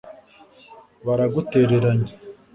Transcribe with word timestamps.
baragutereranye 1.05 2.09